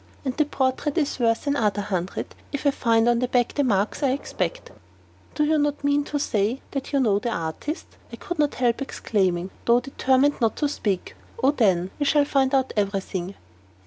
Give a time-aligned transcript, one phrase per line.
[0.25, 4.01] And the portrait is worth another hundred, if I find on the back the marks
[4.01, 4.71] I expect."
[5.37, 8.81] "You do not mean to say that you know the artist?" I could not help
[8.81, 11.15] exclaiming, though determined not to speak.
[11.43, 13.35] "Oh, then, we shall find out every thing!"